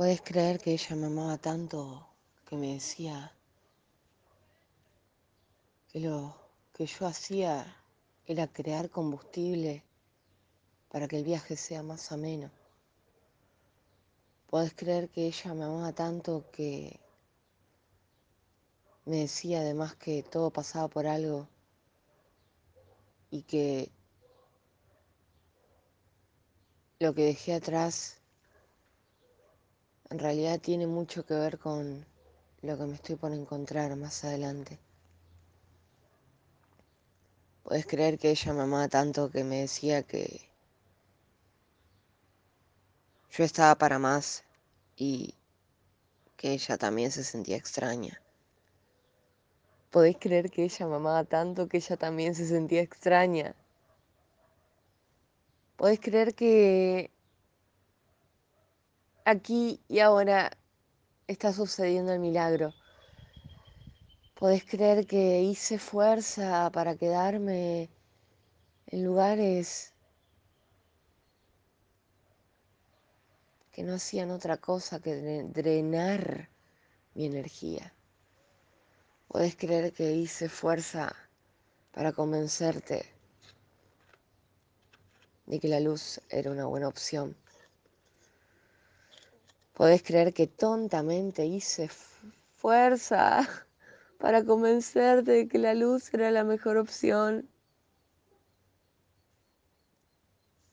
Puedes 0.00 0.22
creer 0.22 0.58
que 0.58 0.72
ella 0.72 0.96
me 0.96 1.08
amaba 1.08 1.36
tanto 1.36 2.08
que 2.46 2.56
me 2.56 2.72
decía 2.72 3.36
que 5.88 6.00
lo 6.00 6.34
que 6.72 6.86
yo 6.86 7.06
hacía 7.06 7.76
era 8.24 8.46
crear 8.46 8.88
combustible 8.88 9.84
para 10.88 11.06
que 11.06 11.18
el 11.18 11.24
viaje 11.24 11.54
sea 11.54 11.82
más 11.82 12.12
ameno. 12.12 12.50
Puedes 14.46 14.72
creer 14.72 15.10
que 15.10 15.26
ella 15.26 15.52
me 15.52 15.64
amaba 15.64 15.92
tanto 15.92 16.50
que 16.50 16.98
me 19.04 19.18
decía 19.18 19.60
además 19.60 19.96
que 19.96 20.22
todo 20.22 20.50
pasaba 20.50 20.88
por 20.88 21.06
algo 21.06 21.46
y 23.30 23.42
que 23.42 23.92
lo 26.98 27.14
que 27.14 27.24
dejé 27.24 27.52
atrás 27.52 28.19
en 30.10 30.18
realidad 30.18 30.60
tiene 30.60 30.88
mucho 30.88 31.24
que 31.24 31.34
ver 31.34 31.58
con 31.58 32.04
lo 32.62 32.76
que 32.76 32.84
me 32.84 32.94
estoy 32.94 33.14
por 33.14 33.32
encontrar 33.32 33.94
más 33.96 34.24
adelante. 34.24 34.78
Puedes 37.62 37.86
creer 37.86 38.18
que 38.18 38.30
ella 38.30 38.52
me 38.52 38.62
amaba 38.62 38.88
tanto 38.88 39.30
que 39.30 39.44
me 39.44 39.60
decía 39.60 40.02
que 40.02 40.50
yo 43.30 43.44
estaba 43.44 43.76
para 43.76 44.00
más 44.00 44.42
y 44.96 45.34
que 46.36 46.52
ella 46.52 46.76
también 46.76 47.12
se 47.12 47.22
sentía 47.22 47.56
extraña. 47.56 48.20
Podéis 49.90 50.16
creer 50.18 50.50
que 50.50 50.64
ella 50.64 50.86
me 50.86 50.96
amaba 50.96 51.22
tanto 51.24 51.68
que 51.68 51.76
ella 51.76 51.96
también 51.96 52.34
se 52.34 52.46
sentía 52.46 52.80
extraña. 52.80 53.54
Podéis 55.76 56.00
creer 56.00 56.34
que 56.34 57.10
aquí 59.30 59.80
y 59.88 60.00
ahora 60.00 60.50
está 61.26 61.52
sucediendo 61.52 62.12
el 62.12 62.20
milagro. 62.20 62.74
Podés 64.34 64.64
creer 64.64 65.06
que 65.06 65.42
hice 65.42 65.78
fuerza 65.78 66.70
para 66.72 66.96
quedarme 66.96 67.90
en 68.86 69.04
lugares 69.04 69.92
que 73.70 73.82
no 73.82 73.94
hacían 73.94 74.30
otra 74.30 74.56
cosa 74.56 75.00
que 75.00 75.14
drenar 75.44 76.48
mi 77.14 77.26
energía. 77.26 77.94
Podés 79.28 79.54
creer 79.56 79.92
que 79.92 80.12
hice 80.12 80.48
fuerza 80.48 81.14
para 81.92 82.12
convencerte 82.12 83.04
de 85.46 85.60
que 85.60 85.68
la 85.68 85.80
luz 85.80 86.20
era 86.28 86.50
una 86.50 86.66
buena 86.66 86.88
opción. 86.88 87.36
Podés 89.80 90.02
creer 90.02 90.34
que 90.34 90.46
tontamente 90.46 91.46
hice 91.46 91.88
fuerza 92.54 93.48
para 94.18 94.44
convencerte 94.44 95.30
de 95.30 95.48
que 95.48 95.56
la 95.56 95.72
luz 95.72 96.12
era 96.12 96.30
la 96.30 96.44
mejor 96.44 96.76
opción. 96.76 97.48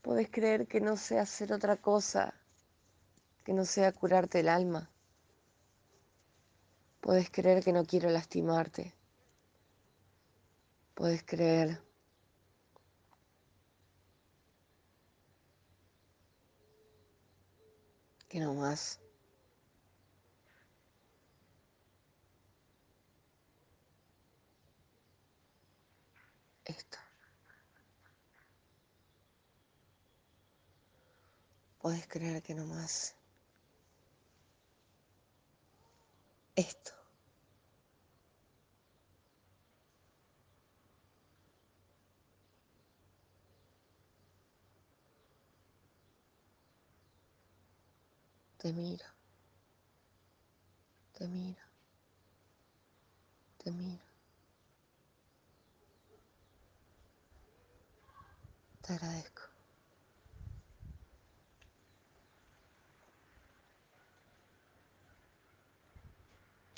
Podés 0.00 0.30
creer 0.30 0.66
que 0.66 0.80
no 0.80 0.96
sé 0.96 1.18
hacer 1.18 1.52
otra 1.52 1.76
cosa 1.76 2.32
que 3.44 3.52
no 3.52 3.66
sea 3.66 3.92
curarte 3.92 4.40
el 4.40 4.48
alma. 4.48 4.90
Puedes 7.02 7.28
creer 7.28 7.62
que 7.62 7.74
no 7.74 7.84
quiero 7.84 8.08
lastimarte. 8.08 8.94
Puedes 10.94 11.22
creer 11.24 11.78
que 18.34 18.40
no 18.40 18.52
más. 18.52 18.98
Esto. 26.64 26.98
Puedes 31.78 32.08
creer 32.08 32.42
que 32.42 32.56
no 32.56 32.66
más. 32.66 33.14
Esto. 36.56 36.93
Te 48.64 48.72
miro. 48.72 49.04
Te 51.12 51.28
miro. 51.28 51.60
Te 53.58 53.70
miro. 53.70 54.06
Te 58.80 58.94
agradezco. 58.94 59.43